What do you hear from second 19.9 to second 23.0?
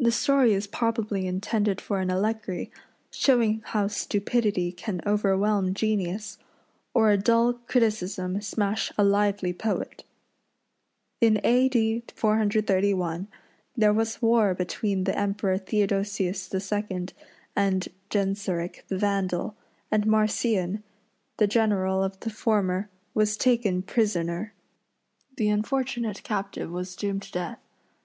and Marcian, the general of the former,